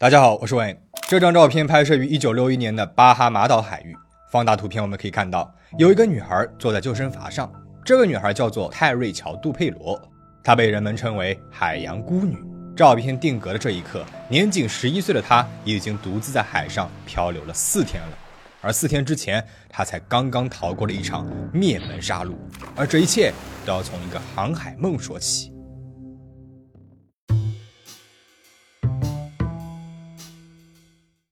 [0.00, 0.76] 大家好，我是 Wayne。
[1.08, 3.96] 这张照片拍摄于1961年的巴哈马岛海域。
[4.30, 7.52] 放大图片，我们可以看到有一个女孩坐在救生筏上。
[7.84, 10.00] 这个女孩叫做泰瑞乔·杜佩罗，
[10.44, 12.38] 她被人们称为“海洋孤女”。
[12.76, 18.18] 照片定格的这一刻，年仅十一岁的她已经独自在海上漂流了四天了。
[18.60, 22.34] 而四天之前，她才刚刚逃过了一场灭门杀戮。
[22.76, 23.32] 而这一切
[23.66, 25.52] 都要从一个航海梦说起。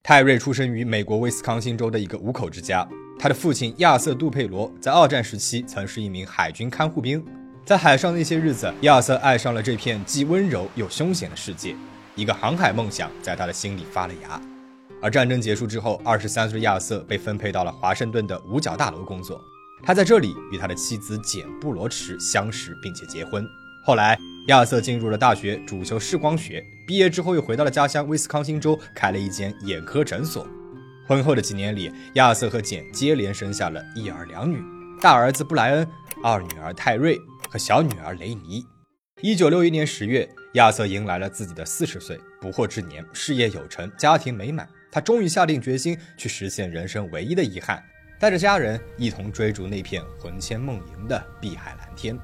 [0.07, 2.87] 泰瑞出生于美国威斯康星州的一个五口之家。
[3.19, 7.21] 他的父亲亚瑟·杜佩罗在二战时期曾是一名海军看护兵。
[7.65, 11.75] 在海上那些日子，亚瑟爱上了这片既温柔又凶险的世界，
[12.15, 14.41] 一个航海梦想在他的心里发了芽。
[15.01, 19.41] 而战争结束之后，二十三岁的亚瑟被分配到了华盛顿的五角大楼工作。
[19.83, 23.45] 他在这里与他的妻子简·布罗池相识并且结婚。
[23.83, 24.17] 后来。
[24.47, 26.65] 亚瑟进入了大学，主修视光学。
[26.87, 30.47] 毕业之后，又回到了家乡威斯康星州，开了一间眼科诊所。
[31.05, 34.57] 婚后的几年里，亚瑟和简接连生下了一儿两女：
[35.01, 35.85] 大儿子布莱恩，
[36.23, 38.65] 二女儿泰瑞和小女儿雷尼。
[39.21, 44.65] 一九六一年十月，亚瑟迎来了自己的四十岁不惑之年，事业有成，家庭美满。
[44.89, 47.83] 他终于下定决心去实现人生唯一的遗憾，
[48.17, 52.17] 带着家人一同追逐那片魂牵梦萦的碧海蓝天。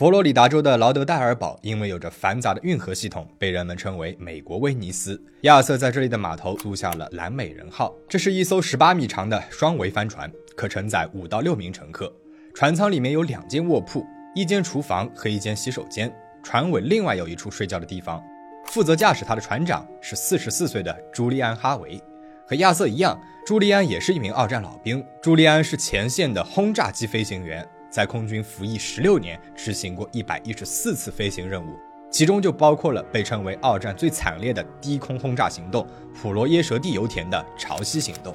[0.00, 5.22] 佛罗里达州的劳德代尔堡因为有着繁杂的运河系统，被人们称为“美国威尼斯”。
[5.44, 12.10] 亚瑟在这里的码头租下了“蓝美人号”，这是一艘十八米长的双桅帆船，可承载五到六名乘客。
[12.54, 14.02] 船舱里面有两间卧铺、
[14.34, 16.10] 一间厨房和一间洗手间。
[16.42, 18.24] 船尾另外有一处睡觉的地方。
[18.68, 22.02] 负责驾驶它的船长是四十四岁的朱利安·哈维，
[22.46, 25.04] 和亚瑟一样，朱利安也是一名二战老兵。
[25.20, 27.68] 朱利安是前线的轰炸机飞行员。
[27.90, 31.76] 在空军服役十六年，执行过一百一十四次飞行任务，
[32.10, 38.32] 其中就包括了被称为二战最惨烈的低空轰炸行动——普罗耶舍地油田的潮汐行动。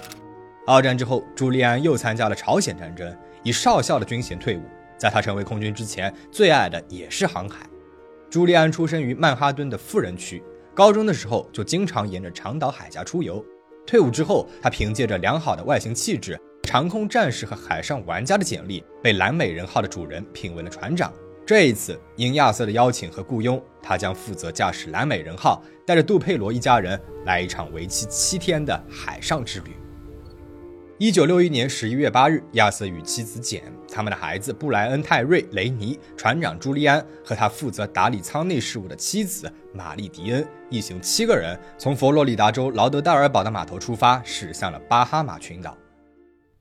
[0.68, 4.62] 二战之后，朱利安又参加了朝鲜战争，以少校的军衔退伍。
[4.98, 7.66] 在他成为空军之前，最爱的也是航海。
[8.30, 13.46] 朱利安出生于曼哈顿的富人区，高中的时候就经常沿着长岛海峡出游。
[13.86, 16.40] 退伍之后，他凭借着良好的外形气质。
[16.66, 21.14] 长空战士和海上玩家的简历被蓝美人号的主人聘为了船长。
[21.46, 29.72] 这一次，因亚瑟的邀请和雇佣，他将负责驾驶蓝美人号，带着杜佩罗一家人来一场为期七天的海上之旅。
[30.98, 45.78] 一九六一年十一月八日，亚瑟与妻子简、他们的孩子布莱恩、泰瑞、雷尼、船长朱利安和他负责打理舱内事务的妻子玛丽迪恩一行七个人，从佛罗里达州劳德代尔堡的码头出发，驶向了巴哈马群岛。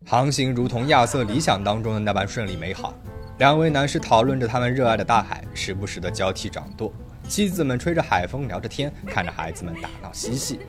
[0.06, 2.92] 航行如同亚瑟理想当中的那般顺利美好，
[3.38, 6.92] 两位男士讨论着他们热爱的大海，时不时的交替掌舵。
[7.26, 10.60] 妻子们吹着海风，聊着天，看着孩子们打闹嬉戏。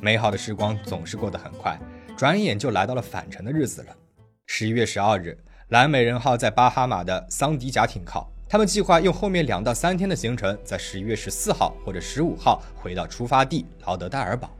[0.00, 1.78] 美好的时光总是过得很快，
[2.16, 3.96] 转眼就来到了返程的日子了。
[4.46, 5.38] 十一月十二日，
[5.68, 14.50] 蓝美人号在巴哈马的桑迪贾停靠，他们计划用后面两到三天的行程，在十一月十四号或者十五号回到出发地劳德代尔堡。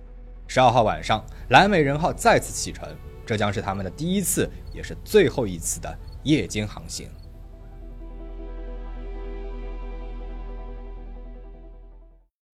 [0.47, 2.89] 十二号晚上，蓝美人号再次启程。
[3.29, 7.07] 这将是他们的第一次，也是最后一次的夜间航行。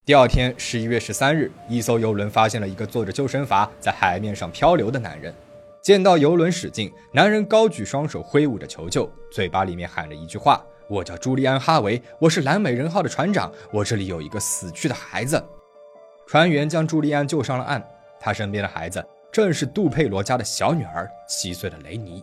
[0.05, 5.33] 第二天，十一月十三日，一艘游轮发现了一个坐着救生筏在海面上漂流的男人。
[5.81, 10.61] 见到游轮驶近，男人高举双手挥舞着求救，嘴巴里面喊着一句话
[10.91, 15.41] ：“我叫朱利安·哈维，我是蓝美人号的船长，我这里有一个死去的孩子。”
[16.27, 17.81] 船员将朱利安救上了岸，
[18.19, 19.07] 他身边的孩子。
[19.35, 22.23] 正是杜佩罗家的小女儿，七岁的雷尼。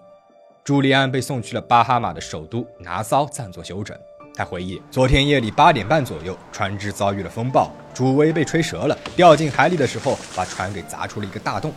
[0.64, 4.00] 朱利安被送去了巴哈马的首都拿骚暂作休整。
[4.34, 11.74] 他回忆，昨天夜里八点半左右，船只遭遇了风暴，主桅被吹折了，掉进海里的时候，把船给砸出了一个大洞。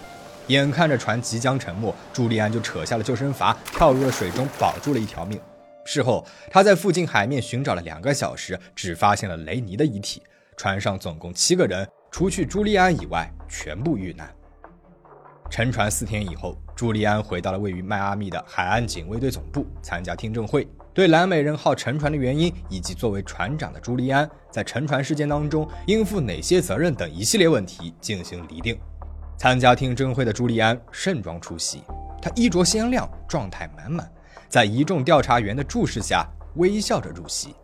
[0.47, 5.41] 眼看着船即将沉没，朱利安就扯下了救生筏，跳入了水中，保住了一条命。
[5.85, 10.23] 事后，他在附近海面寻找了两个小时，只发现了雷尼的遗体。
[10.57, 14.33] 船上总共七个人，除去朱利安以外，全部遇难。
[15.55, 28.77] 沉船四天以后，朱利安回到了位于迈阿密的海岸警卫队总部，参加听证会，对蓝美人号沉船的原因以及作为船长的朱利安在沉船事件当中应负哪些责任等一系列问题进行厘定。
[29.39, 31.85] 参加听证会的朱利安盛装出席，
[32.21, 34.11] 他衣着鲜亮，状态满满，
[34.49, 37.55] 在一众调查员的注视下微笑着入席。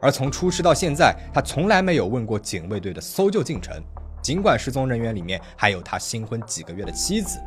[0.00, 3.82] 而从出事到现在，他从来没有问过警卫队的搜救进程。
[4.24, 7.38] 尽管失踪人员里面还有他新婚几个月的妻子，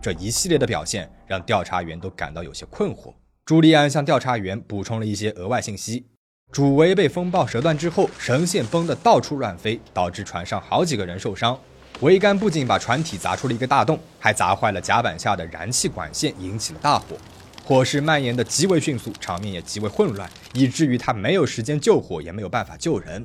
[0.00, 3.12] 这一系列的表现让调查员都感到有些困惑。
[3.44, 6.06] 朱利安向调查员补充了一些额外信息：
[6.50, 11.58] 主桅被风暴折断之后，绳线崩得到处乱飞，导致船上好几个人受伤。
[12.00, 17.08] 桅杆不仅把船体砸出了一个大洞，还砸坏了甲板下的燃气管线，引起了大火。
[17.62, 23.22] 火势蔓延的极为迅速，场面也极为混乱，以至于他没有时间救火，也没有办法救人。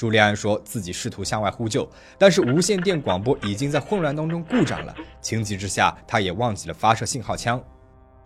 [0.00, 1.86] 朱利安说自己试图向外呼救，
[2.16, 4.94] 但是无线电广播已经在混乱当中故障了。
[5.20, 7.58] 情急之下，他也忘记了发射信号枪。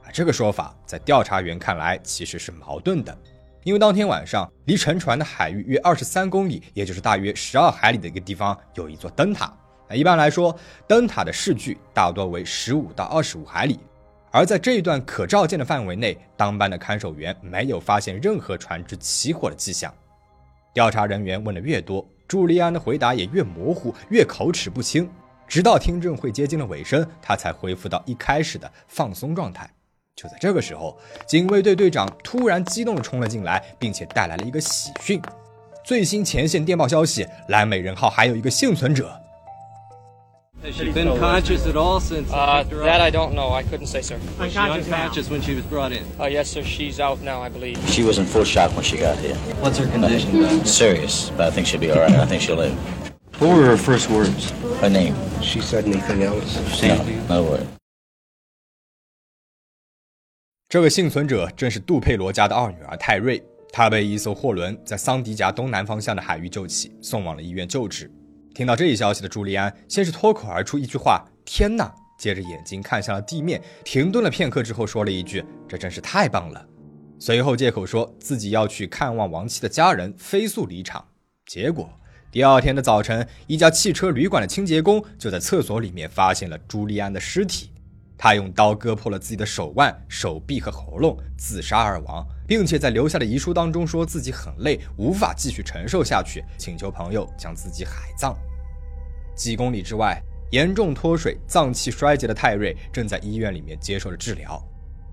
[0.05, 3.19] 啊，这个说法在调查员看来其实是矛盾的，
[3.65, 9.47] 因为当天晚上离沉船的海域约二十三公里，也就是大约十二海里的一个地方，有一座灯塔。
[9.89, 10.57] 啊一般来说，
[10.87, 13.81] 灯塔的视距大多为十五到二十五海里，
[14.31, 19.93] 而在这一段可照见的范围内，当班的看守员没有发现任何船只起火的迹象。
[20.75, 25.09] 调查人员问的越多，朱利安的回答也越模糊，越口齿不清。
[25.47, 29.71] 直到听证会接近了尾声，他才恢复到一开始的放松状态。
[30.17, 30.99] 就在这个时候，
[31.29, 35.23] 警卫队队长突然激动地冲了进来，并且带来了一个喜讯：
[35.85, 39.17] 最新前线电报消息，蓝美人号还有一个幸存者。
[40.64, 42.30] Has she been conscious at all since?
[42.32, 43.50] Uh, that I don't know.
[43.54, 44.20] I couldn't say, sir.
[44.38, 46.04] Was she unconscious when she was brought in?
[46.20, 46.64] Uh, yes, sir.
[46.64, 47.78] She's out now, I believe.
[47.88, 49.36] She was in full shock when she got here.
[49.62, 50.66] What's her condition?
[50.66, 52.12] Serious, but I think she'll be all right.
[52.12, 52.76] I think she'll live.
[53.40, 54.52] What were her first words?
[54.82, 55.16] Her name?
[55.42, 56.60] She said anything else?
[56.84, 57.66] No, no word.
[60.68, 63.42] 这个幸存者正是杜佩罗家的二女儿泰瑞，
[63.72, 68.12] 她被一艘货轮在桑迪加东南方向的海域救起，送往了医院救治。
[68.55, 76.65] 听到这一消息的朱利安，先是脱口而出一句话：“天哪！”接着眼睛看向了地面，停顿了片刻之后，说了一句：“这真是太棒了。”
[77.19, 81.05] 随后借口说自己要去看望亡妻的家人，飞速离场。
[81.47, 81.91] 结果
[82.31, 87.71] 第二天的早晨，一家汽车旅馆的清洁工就在厕所里面发现了朱利安的尸体。
[88.17, 98.37] 他用刀割破了自己的手腕、手臂和喉咙，自杀而亡，并且在留下的遗书当中说自己很累，无法继续承受下去，请求朋友将自己海葬。
[99.35, 100.23] 几公里之外，
[100.53, 104.63] 严重脱水、脏器衰竭的泰瑞正在医院里面接受着治疗。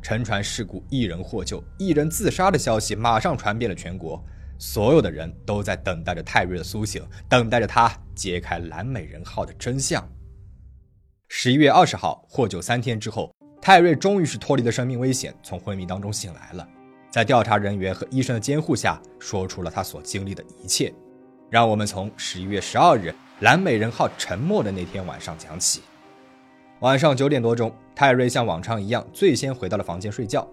[0.02, 4.24] 沉船事故，一人获救，一人自杀的消息马上传遍了全国，
[4.58, 10.08] 所有的人都在等待着泰瑞的苏醒，等待着他揭开蓝美人号的真相。
[11.34, 16.68] 十一月二十号，获救三天之后，泰瑞终于是脱离了生命危险，从昏迷当中醒来了。
[17.10, 20.94] 在调查人员和医生的监护下，说出了他所经历的一切。
[21.50, 25.82] 让我们从十一月十二日蓝美人号沉没的那天晚上讲起。
[26.82, 30.46] 晚上九点多钟，泰瑞像往常一样最先回到了房间睡觉，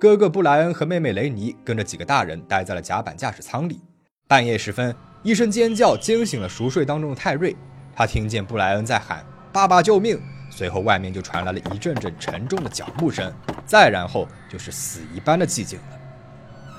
[0.00, 3.80] 哥哥布莱恩和妹妹雷尼跟着几个大人待在了甲板驾驶舱里。
[4.26, 4.92] 半夜时分，
[5.22, 7.54] 一声尖叫惊醒了熟睡当中的泰瑞，
[7.94, 9.24] 他听见布莱恩在喊。
[9.54, 10.20] 爸爸救命！
[10.50, 13.32] 随后外面就传来了一阵阵沉重的脚步声，
[13.64, 15.98] 再然后就是死一般的寂静了。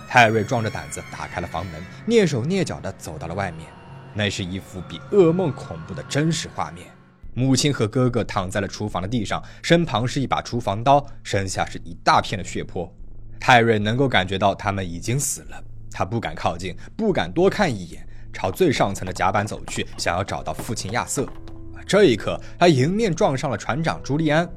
[0.09, 3.65] 泰瑞壮着胆子打开了房门，蹑手蹑脚地走到了外面。
[4.13, 6.87] 那是一幅比噩梦恐怖的真实画面：
[7.33, 12.93] 母亲和哥哥躺在了厨房的地上，身旁是一把厨房刀，身下是一大片的血泊。
[13.39, 21.25] 泰瑞能够感觉到他们已经死了，他不敢靠近，不敢多看一眼，朝最上层的甲板走去，想要找到父亲亚瑟。
[21.87, 24.49] 这一刻，他迎面撞上了船长朱利安。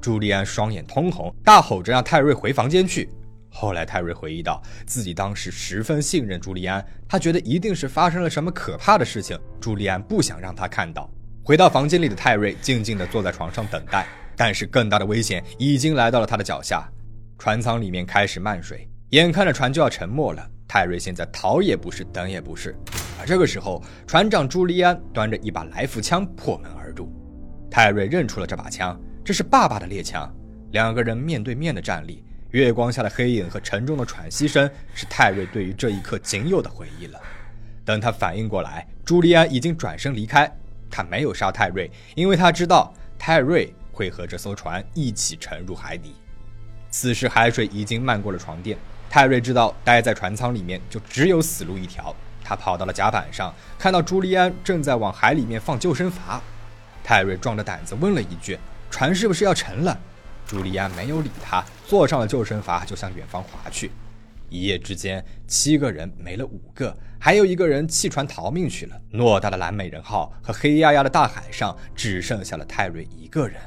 [0.00, 3.08] 朱利安双眼通红，大吼着让泰瑞回房间去。
[3.50, 11.10] 后来，泰瑞回忆到，自己当时十分信任朱利安，他觉得一定是发生了什么可怕的事情，朱利安不想让他看到。
[11.42, 14.06] 回到房间里的泰瑞静静地坐在床上等待，
[14.36, 16.88] 但是更大的危险已经来到了他的脚下。
[17.38, 20.48] 船舱里面开始漫水，眼看着船就要沉没了。
[20.68, 22.76] 泰瑞现在逃也不是，等也不是。
[23.18, 27.10] 而这个时候，船长朱利安端着一把来福枪破门而入。
[27.70, 30.30] 泰瑞认出了这把枪，这是爸爸的猎枪。
[30.72, 37.18] 两个人面对面的站立，月光下的黑影和沉重的喘息声，是泰瑞对于这一刻仅有的回忆了。
[37.82, 40.50] 等他反应过来，朱利安已经转身离开。
[40.90, 46.14] 他没有杀泰瑞，因为他知道泰瑞会和这艘船一起沉入海底。
[46.90, 48.76] 此时海水已经漫过了床垫。
[49.10, 56.38] 泰瑞知道待在船舱里面就只有死路一条，他跑到了甲板上，看到朱利安正在往海里面放救生筏。
[57.02, 58.58] 泰瑞壮着胆子问了一句
[58.90, 59.98] ：“船是不是要沉了？”
[60.46, 63.90] 朱利安没有理他，坐上了救生筏就向远方划去。
[64.50, 69.00] 一夜之间，七个人没了五个，还有一个人弃船逃命去了。
[69.12, 73.60] 偌大的蓝美人号和黑压压的大海上，只剩下了泰瑞一个人。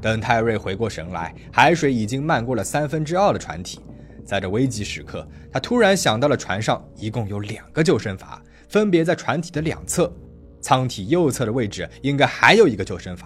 [0.00, 3.80] 等泰瑞回过神来，海水已经漫过了三分之二的船体。
[4.24, 8.38] 在这危急时刻，他突然想到了船上一共有两个救生筏，
[8.68, 10.12] 分别在船体的两侧，
[10.60, 13.22] 舱体右侧的位置应该还有一个救生筏。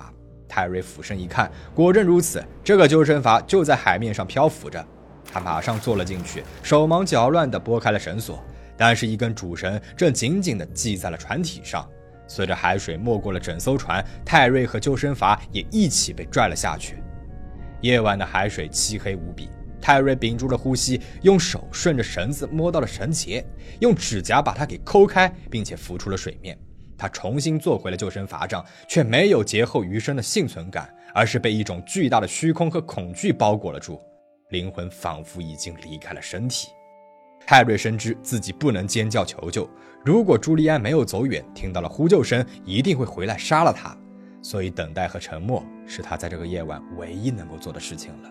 [0.49, 4.85] 泰瑞俯身一看，果真如此，这个救生筏就在海面上漂浮着。
[5.31, 8.43] 他马上坐了进去，手忙脚乱地拨开了绳索，
[8.77, 11.87] 但是，一根主绳正紧紧地系在了船体上。
[12.27, 17.03] 随着海水没过了整艘船，泰瑞和救生筏也一起被拽了下去。
[17.81, 19.51] 夜晚的海水漆黑无比，
[19.81, 23.45] 泰瑞屏住了呼吸，用手顺着绳子摸到了绳结，
[23.81, 26.59] 用指甲把它给抠开，并且浮出了水面。
[26.97, 34.01] 他重新坐回了救生筏上，却没有劫后余生的幸存感，而是被一种巨大的虚空和恐惧包裹了住，
[34.51, 36.69] 灵魂仿佛已经离开了身体。
[37.47, 39.69] 泰瑞深知自己不能尖叫求救，
[40.05, 43.97] 如果朱利安没有走远，听到了呼救声，一定会回来杀了他。
[44.41, 48.31] 所以，等待和沉默是他在这个夜晚唯一能够做的事情了。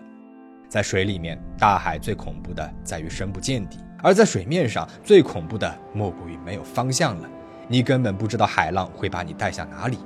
[0.68, 7.28] 在水里面，大海最恐怖的在于深不见底；而在水面上，最恐怖的莫过于没有方向了。
[7.68, 9.98] 你根本不知道海浪会把你带向哪里。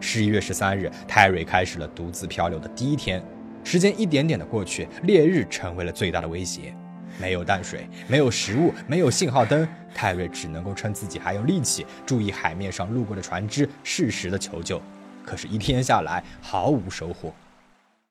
[0.00, 3.22] 十一月十三日，泰瑞开始了独自漂流的第一天。
[3.64, 6.74] 时间一点点的过去，烈日成为了最大的威胁。
[7.20, 14.80] 没有淡水，没有食物，没有信号灯，泰瑞只能够趁自己还有力气，注意海面上路过的船只，适时的求救。
[15.24, 17.32] 可是，一天下来毫无收获。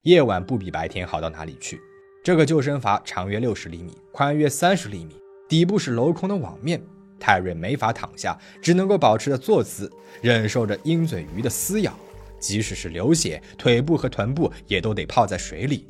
[0.04, 1.80] 夜晚不比白天好到哪里去。
[2.24, 5.16] 这个救生筏长约六十厘米，宽约三十厘米，
[5.50, 6.82] 底部是镂空的网面。
[7.20, 9.92] 泰瑞没法躺下，只能够保持着坐姿，
[10.22, 11.94] 忍受着鹰嘴鱼的撕咬。
[12.40, 15.86] 即使是流血，腿部和臀部也都得泡在水里。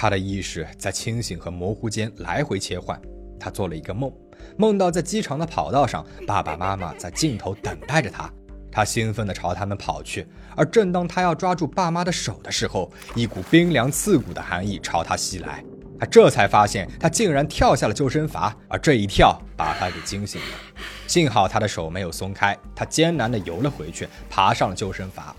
[0.00, 2.96] 他的意识在清醒和模糊间来回切换。
[3.36, 4.12] 他做了一个梦，
[4.56, 8.32] 梦到在机场的跑道上，爸爸妈妈在尽头等待着他。
[8.70, 10.24] 他兴奋地朝他们跑去，
[10.54, 15.64] 而正当他要抓住爸妈的手的时候，一股冰凉刺骨的寒意朝他袭来。
[15.98, 20.82] 他这才发现，他竟然跳下了救生筏，而这一跳把他给惊醒了。
[21.08, 25.32] 幸好他的手没有松开，他艰难地游了回去，爬上了救生筏。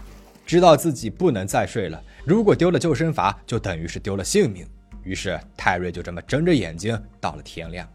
[0.46, 4.68] 知道自己不能再睡了，如果丢了救生筏，就等于是丢了性命。
[5.04, 7.88] 于是泰瑞就这么睁着眼睛到了天亮。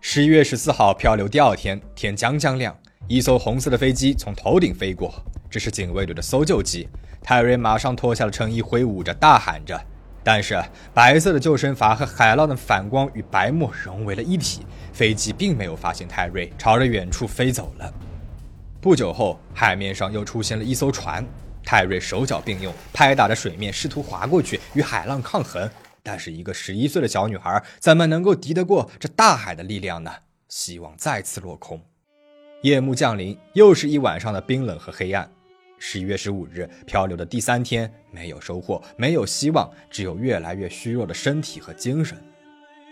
[0.00, 2.76] 十一月十四号漂流第二天，天将将亮，
[3.08, 5.14] 一艘红色的飞机从头顶飞过，
[5.48, 6.88] 这是警卫队的搜救机。
[7.22, 9.80] 泰瑞马上脱下了衬衣，挥舞着，大喊着。
[10.22, 17.92] 但是白色的救生筏和海浪的反光与白沫融为了一体，飞机并没有发现泰瑞，朝着远处飞走了。
[18.80, 21.26] 不久后，海面上又出现了一艘船。
[21.64, 25.68] 泰瑞手脚并用，拍打着水面，试图划过去与海浪抗衡。
[26.02, 30.12] 但是，一个十一岁的小女孩怎么能够敌得过这大海的力量呢？
[30.48, 31.80] 希望再次落空。
[32.62, 35.30] 夜幕降临，又是一晚上的冰冷和黑暗。
[35.78, 42.16] 十一月十五日，漂流的第三天，没有收获，没有希望，只有越来越虚弱的身体和精神。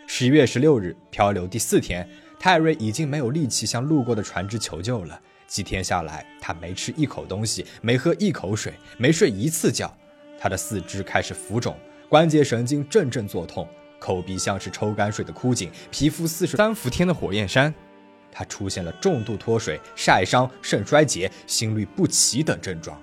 [0.07, 2.07] 十一月十六日，漂流第四天，
[2.41, 5.21] 泰瑞已经没有力气向路过的船只求救了。
[5.52, 9.94] 几天下来，他没吃一口东西，没喝一口水，没睡一次觉。
[10.40, 11.76] 他的四肢开始浮肿，
[12.09, 13.68] 关节神经阵阵作痛，
[14.00, 17.73] 口鼻像是抽干水的枯井，皮肤似是三伏天的火焰山。
[18.30, 22.99] 他出现了重度脱水、晒伤、肾衰竭、心律不齐等症状，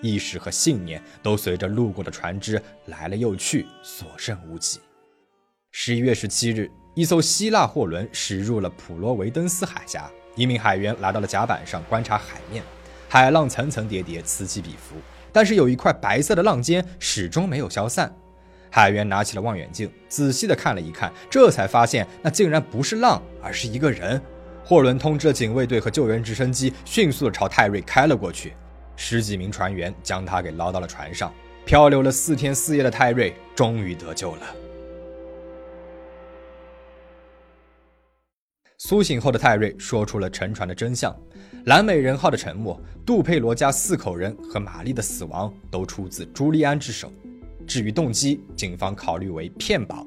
[0.00, 4.80] 意识和信念都随着路过的船只来了又去，所剩无几。
[5.70, 10.10] 十一月十七日，一艘希腊货轮驶入了普罗维登斯海峡。
[10.36, 12.62] 一名海员来到了甲板上观察海面，
[13.08, 14.96] 海浪层层叠叠，此起彼伏，
[15.32, 18.14] 但是有一块白色的浪尖始终没有消散。
[18.70, 24.20] 海员拿起了望远镜，仔细的看了一看，这才发现那竟然不是浪，而是一个人。
[24.64, 28.52] 货轮通知了警卫队和救援直升机，迅速的朝泰瑞开了过去。
[28.94, 31.32] 十几名船员将他给捞到了船上。
[31.66, 34.42] 漂流了四天四夜的泰瑞终于得救了。
[38.82, 41.14] 苏醒后的泰瑞说出了沉船的真相：
[41.66, 47.12] 蓝美人号的沉没，杜佩罗家四口人和玛丽的死亡都出自朱利安之手。
[47.66, 50.06] 至于动机，警方考虑为骗保。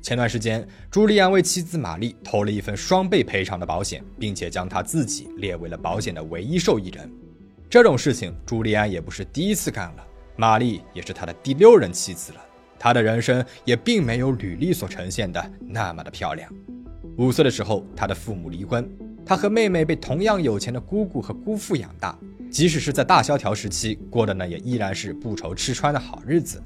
[0.00, 7.12] 前段时间，朱利安为妻子玛丽投了一份双倍赔偿的保险，并且将他自己列为了保险的唯一受益人。
[7.68, 10.06] 这种事情，朱利安也不是第一次干了。
[10.36, 12.40] 玛丽也是他的第六任妻子了，
[12.78, 16.50] 他的人生也并没有履历所呈现的那么的漂亮。
[17.16, 18.88] 五岁的时候，他的父母离婚，
[19.24, 22.18] 他和妹妹被同样有钱的姑姑和姑父养大。
[22.50, 26.60] 即使是在大萧条时期，过的呢也依然是不愁吃穿的好日子。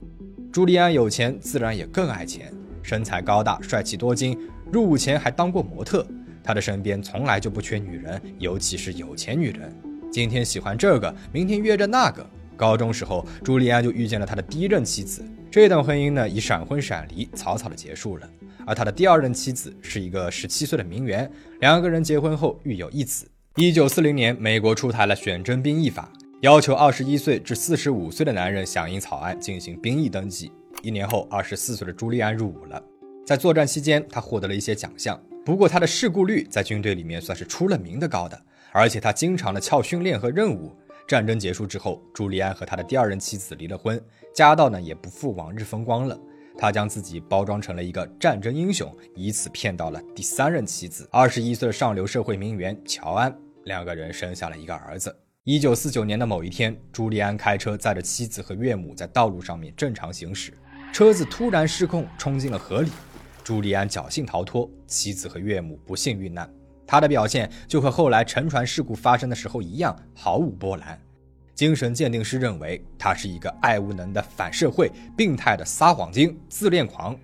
[0.50, 2.50] 朱利安有钱，自然也更爱钱，
[2.82, 4.38] 身材高大，帅气多金，
[4.72, 6.06] 入伍前还当过模特。
[6.42, 9.70] 他的身边从来就不缺女人，尤其是有钱女人。
[10.10, 12.26] 今天喜欢这个，明天约着那个。
[12.56, 18.28] 高中时候，朱利安就遇见了他的第一任妻子，这段婚姻呢以闪婚闪离，草草的结束了。
[18.68, 21.28] 而他的第二任妻子是一个十七岁的名媛，
[21.60, 23.26] 两个人结婚后育有一子。
[23.56, 30.52] 一九四零年，美国出台了选征兵役法，要求二十一岁至四十五岁的男人响应草案进行兵役登记。
[30.82, 32.80] 一年后，二十四岁的朱利安入伍了。
[33.24, 35.18] 在作战期间，他获得了一些奖项。
[35.46, 38.38] 不过他的事故率在军队里面算是出了名的高的，
[38.70, 40.70] 而且他经常的翘训练和任务。
[41.06, 43.98] 战争结束之后，朱利安和他的第二任妻子离了婚，
[44.34, 46.20] 家道呢也不复往日风光了。
[46.60, 53.32] 他将自己包装成了一个战争英雄，以此骗到了第三任妻子，二十一岁的上流社会名媛乔安。
[53.64, 55.14] 两个人生下了一个儿子。
[55.44, 60.52] 一九四九年的某一天，朱利安开车载着妻子和岳母在道路上面正常行驶，
[60.92, 62.90] 车子突然失控，冲进了河里。
[63.44, 66.52] 朱利安侥幸逃脱，妻子和岳母不幸遇难。
[66.86, 71.00] 他的表现就和后来沉船事故发生的时候一样，毫无波澜。
[71.58, 77.18] 精神鉴定师认为他是一个爱无能的反社会、病态的撒谎精、自恋狂。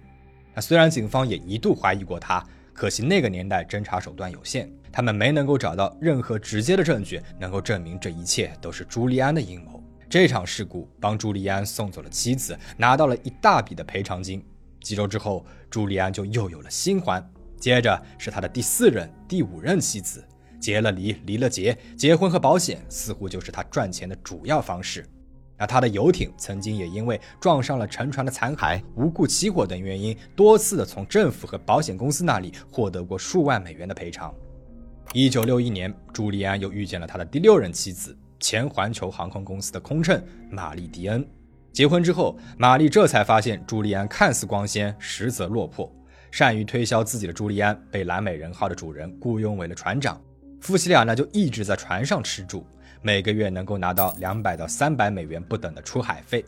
[0.53, 9.81] 那虽然警方也一度怀疑过他，可惜那个年代侦查手段有限，他们没能够找到任何直接的证据能够证明这一切都是朱利安的阴谋。
[10.11, 14.45] 这场事故帮朱利安送走了妻子，拿到了一大笔的赔偿金。
[14.81, 17.25] 几周之后，朱利安就又有了新欢，
[17.61, 20.25] 接着是他的第四任、第五任妻子，
[20.65, 25.05] 结了离，离了结，结婚和保险似乎就是他赚钱的主要方式。
[25.59, 34.35] 那他的游艇曾经也因为撞上了沉船的残骸、无故起火等原因，多次的从政府和保险公司那里获得过数万美元的赔偿。
[35.13, 40.19] 一九六一年，朱利安又遇见了他的第六任妻子，前环球航空公司的空乘
[40.51, 41.23] 玛丽·迪恩。
[41.75, 45.95] 结婚之后，玛丽这才发现朱利安看似光鲜，实则落魄。
[46.31, 50.21] 善于推销自己的朱利安被蓝美人号的主人雇佣为了船长，
[50.65, 52.67] 夫妻俩呢就一直在船上吃住，
[53.03, 56.43] 每个月能够拿到两百到三百美元不等的出海费。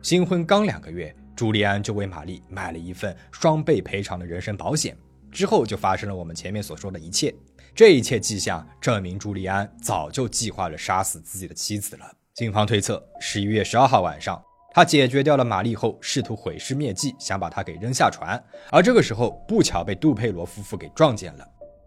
[0.00, 4.96] 新婚刚两个月，朱利安就为玛丽买了一份双倍赔偿的人身保险。
[5.32, 7.34] 之后就发生了我们前面所说的一切，
[7.74, 12.08] 这一切迹象证明朱利安早就计划了杀死自己的妻子了。
[12.34, 14.40] 警方推测，十一月十二号晚上。
[14.72, 18.40] 他解决掉了玛丽后，试图毁尸灭迹，想把她给扔下船。
[18.70, 21.44] 而这个时候，不巧被杜佩罗夫妇给撞见了。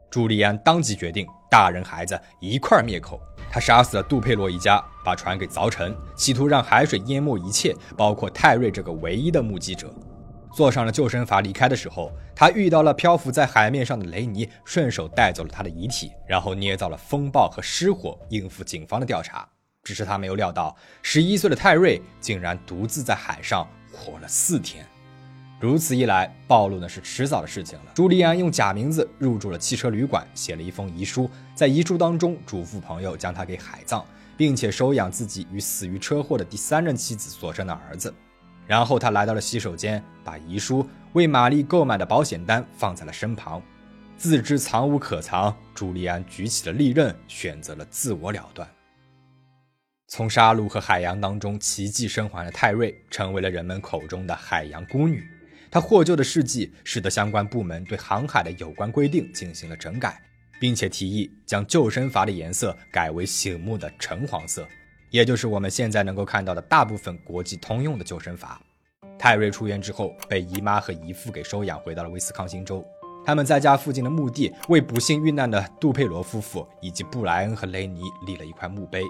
[0.10, 3.22] 朱利安当即决定，大人孩子一块灭口。
[3.52, 9.94] 他杀死了杜佩罗一家，把船给凿沉，企图让海水淹没一切，包括泰瑞这个唯一的目击者。
[10.54, 19.46] 坐上了救生筏离开的时候，他遇到了漂浮在海面上的雷尼，顺手带走了他的遗体，然后捏造了风暴和失火，应付警方的调查。
[19.84, 24.86] 只是他没有料到，十一岁的泰瑞竟然独自在海上活了四天。
[25.62, 27.92] 如此一来，暴露呢是迟早的事情了。
[27.94, 34.04] 朱利安用假名字入住了汽车旅馆，写了一封遗书，在遗书当中嘱咐朋友将他给海葬，
[34.36, 38.12] 并且收养自己与死于车祸的第三任妻子所生的儿子。
[38.66, 43.62] 然后他来到了洗手间，把遗书、为玛丽购买的保险单放在了身旁。
[44.18, 48.68] 自知藏无可藏，朱利安举起了利刃，选择了自我了断。
[50.08, 55.24] 从杀戮和海洋当中奇迹生还的泰瑞，成为了人们口中的海洋孤女。
[55.72, 60.22] 他获救的事迹，使得相关部门对航海的有关规定进行了整改，
[60.60, 64.68] 并且提议将救生筏的颜色改为醒目的橙黄色，
[65.10, 68.58] 也就是我们现在能够看到的大部分国际通用的救生筏。
[69.18, 72.86] 泰瑞出院之后，被姨妈和姨父给收养，回到了威斯康星州。
[73.24, 79.04] 他们在家附近的墓地，为不幸遇难的杜佩罗夫妇以及布莱恩和雷尼立了一块墓碑。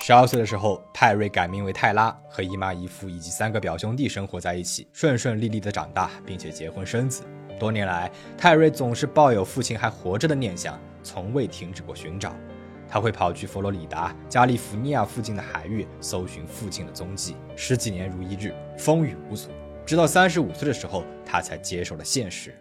[0.00, 7.24] 十二岁的时候，泰瑞改名为泰拉，和姨妈姨父以及三个表兄弟生活在一起，顺顺利利的长大，并且结婚生子。
[7.58, 12.34] 多年来，泰瑞总是抱有父亲还活着的念想，从未停止过寻找。
[12.88, 19.50] 他会跑去佛罗里达、加利福尼亚附近的海域搜寻父亲的踪迹，十几年如一日，风雨无阻。
[19.84, 22.54] 直到三十五岁的时候，他才接受了现实。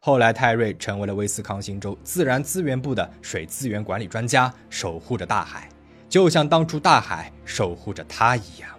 [0.00, 5.68] 后来，泰瑞成为了威斯康星州自然资源部的水资源管理专家，守护着大海。
[6.12, 8.71] 就像当初大海守护着他一样。